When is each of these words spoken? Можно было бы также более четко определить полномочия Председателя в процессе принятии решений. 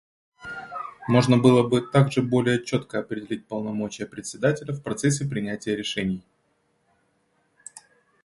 Можно 1.07 1.37
было 1.37 1.61
бы 1.61 1.79
также 1.79 2.23
более 2.23 2.65
четко 2.65 3.01
определить 3.01 3.45
полномочия 3.45 4.07
Председателя 4.07 4.73
в 4.73 4.81
процессе 4.81 5.25
принятии 5.25 5.69
решений. 5.69 6.23